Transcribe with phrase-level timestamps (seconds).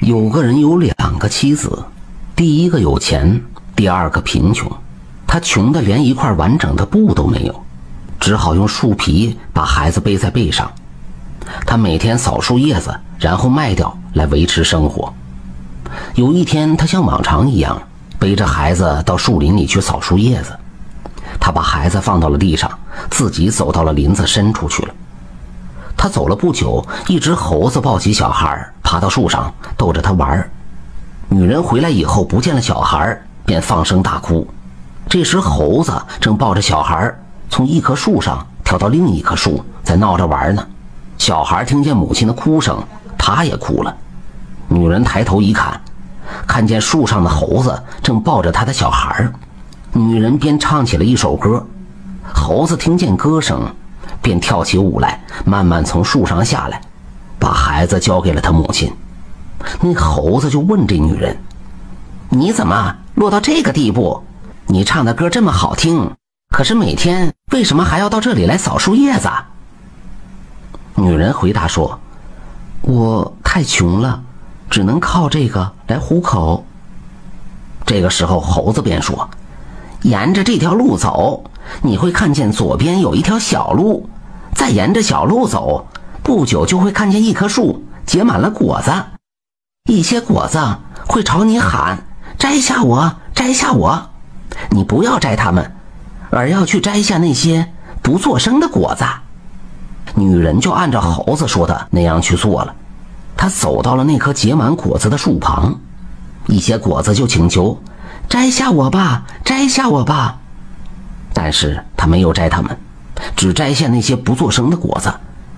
[0.00, 1.84] 有个人有两个妻子，
[2.34, 3.38] 第一个有钱，
[3.76, 4.70] 第二个贫穷。
[5.26, 7.62] 他穷得连一块完整的布都没有，
[8.18, 10.72] 只好用树皮把孩子背在背上。
[11.66, 15.12] 他每天扫树叶子，然后卖掉来维持生活。
[16.14, 17.82] 有一天，他像往常一样
[18.18, 20.58] 背着孩子到树林里去扫树叶子。
[21.38, 22.70] 他把孩子放到了地上，
[23.10, 24.94] 自己走到了林子深处去了。
[26.02, 30.50] 他走了不久，一只猴子抱起小孩，爬到树上逗着他玩。
[31.28, 34.48] 女人回来以后不见了小孩，便放声大哭。
[35.10, 37.14] 这时猴子正抱着小孩
[37.50, 40.66] 从一棵树上跳到另一棵树，在闹着玩呢。
[41.18, 42.82] 小孩听见母亲的哭声，
[43.18, 43.94] 他也哭了。
[44.68, 45.78] 女人抬头一看，
[46.46, 49.30] 看见树上的猴子正抱着他的小孩。
[49.92, 51.62] 女人便唱起了一首歌，
[52.32, 53.70] 猴子听见歌声。
[54.22, 56.80] 便跳起舞来，慢慢从树上下来，
[57.38, 58.92] 把孩子交给了他母亲。
[59.80, 61.36] 那猴子就问这女人
[62.30, 64.22] ：“你怎么落到这个地步？
[64.66, 66.16] 你唱的歌这么好听，
[66.50, 69.28] 可是每天为什么还要到这里来扫树叶子？”
[70.96, 71.98] 女人回答说
[72.82, 74.22] ：“我太穷了，
[74.68, 76.64] 只能靠这个来糊口。”
[77.84, 79.28] 这个时候，猴子便说
[80.02, 81.42] ：“沿着这条路走。”
[81.82, 84.08] 你会看见左边有一条小路，
[84.54, 85.86] 再沿着小路走，
[86.22, 88.92] 不久就会看见一棵树结满了果子，
[89.88, 90.58] 一些果子
[91.06, 92.04] 会朝你喊
[92.38, 94.10] ：“摘下我，摘下我！”
[94.70, 95.72] 你不要摘它们，
[96.30, 99.04] 而要去摘下那些不作声的果子。
[100.14, 102.74] 女人就按照猴子说的那样去做了。
[103.36, 105.78] 她走到了那棵结满果子的树旁，
[106.46, 107.80] 一些果子就请求
[108.28, 110.36] ：“摘下我吧，摘下我吧。”
[111.42, 112.76] 但是他没有摘它们，
[113.34, 115.10] 只摘下那些不作声的果子，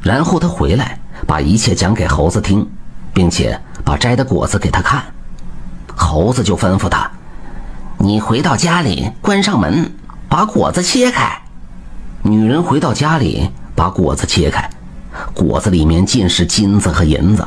[0.00, 2.66] 然后他回来把一切讲给猴子听，
[3.12, 5.04] 并且把摘的果子给他看。
[5.94, 7.10] 猴子就吩咐他
[8.00, 9.92] ：“你回到家里，关上门，
[10.30, 11.30] 把果子切开。”
[12.24, 14.70] 女人回到家里，把果子切开，
[15.34, 17.46] 果子里面尽是金子和银子。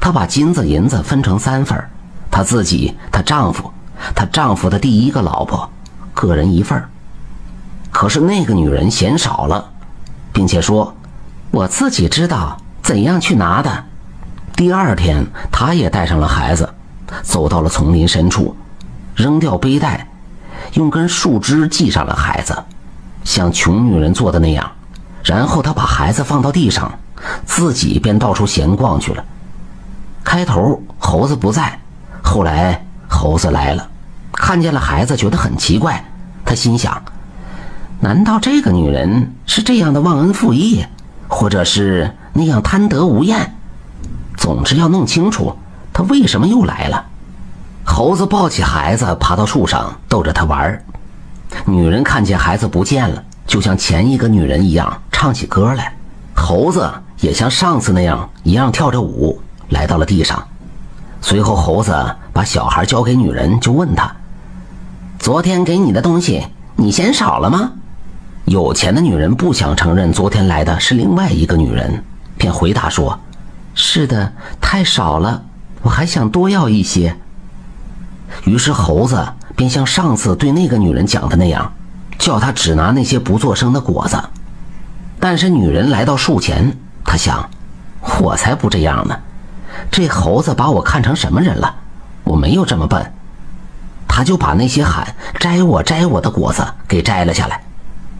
[0.00, 1.78] 她把金子、银子分成三份
[2.30, 3.70] 她自己、她丈夫、
[4.14, 5.70] 她丈夫的第一个老婆，
[6.14, 6.88] 各人一份儿。
[7.90, 9.70] 可是那个女人嫌少了，
[10.32, 10.94] 并且说
[11.50, 13.84] ：“我自己知道怎样去拿的。”
[14.56, 16.72] 第二天，她也带上了孩子，
[17.22, 18.54] 走到了丛林深处，
[19.14, 20.06] 扔掉背带，
[20.74, 22.56] 用根树枝系上了孩子，
[23.24, 24.70] 像穷女人做的那样。
[25.24, 26.92] 然后她把孩子放到地上，
[27.44, 29.24] 自己便到处闲逛去了。
[30.22, 31.78] 开头猴子不在，
[32.22, 33.88] 后来猴子来了，
[34.32, 36.04] 看见了孩子，觉得很奇怪，
[36.44, 37.02] 他心想。
[38.02, 40.86] 难道这个女人是这样的忘恩负义，
[41.28, 43.54] 或者是那样贪得无厌？
[44.38, 45.54] 总之要弄清楚
[45.92, 47.04] 她为什么又来了。
[47.84, 50.82] 猴子抱起孩子，爬到树上逗着他玩。
[51.66, 55.92] 女人看见孩子不见了，就像前一个女人一样唱起歌来。
[56.34, 56.90] 猴子
[57.20, 59.38] 也像上次那样一样跳着舞
[59.68, 60.42] 来到了地上。
[61.20, 61.92] 随后，猴子
[62.32, 64.10] 把小孩交给女人，就问她
[65.20, 66.46] ：“昨天给你的东西，
[66.76, 67.72] 你嫌少了吗？”
[68.50, 72.02] 有钱的女人不想承认昨天来的是另外一个女人，
[72.36, 73.16] 便回答说
[73.76, 75.44] ：“是的，太少了，
[75.82, 77.16] 我还想多要一些。”
[78.42, 79.24] 于是猴子
[79.54, 81.72] 便像上次对那个女人讲的那样，
[82.18, 84.20] 叫她只拿那些不作声的果子。
[85.20, 87.48] 但是女人来到树前，她想
[88.20, 89.16] ：“我才不这样呢！
[89.92, 91.72] 这猴子把我看成什么人了？
[92.24, 93.12] 我没有这么笨。”
[94.10, 97.62] 他就把那些喊“摘我，摘我”的果子给摘了下来。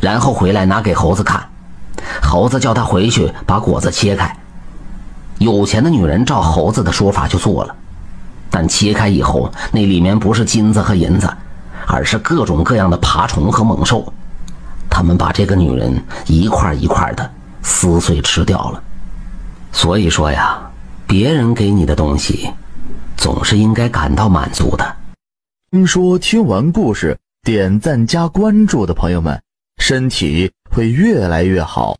[0.00, 1.48] 然后回来拿给猴子看，
[2.22, 4.36] 猴子叫他回去把果子切开。
[5.38, 7.74] 有钱的女人照猴子的说法就做了，
[8.50, 11.30] 但切开以后，那里面不是金子和银子，
[11.86, 14.12] 而是各种各样的爬虫和猛兽。
[14.88, 17.30] 他们把这个女人一块一块的
[17.62, 18.82] 撕碎吃掉了。
[19.72, 20.58] 所以说呀，
[21.06, 22.50] 别人给你的东西，
[23.16, 24.96] 总是应该感到满足的。
[25.70, 29.38] 听说听完故事点赞加关注的朋友们。
[29.78, 31.96] 身体会越来越好。